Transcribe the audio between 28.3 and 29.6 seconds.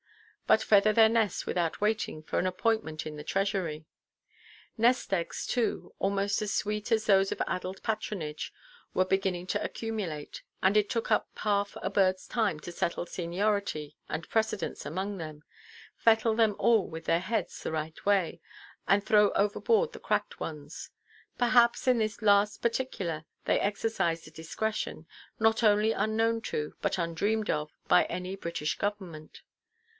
British Government.